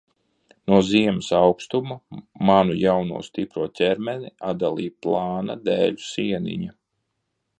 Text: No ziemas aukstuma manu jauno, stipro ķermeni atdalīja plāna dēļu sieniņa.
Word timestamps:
No 0.71 0.77
ziemas 0.85 1.27
aukstuma 1.39 1.97
manu 2.51 2.77
jauno, 2.85 3.21
stipro 3.29 3.67
ķermeni 3.81 4.33
atdalīja 4.53 4.95
plāna 5.07 5.59
dēļu 5.69 6.05
sieniņa. 6.09 6.75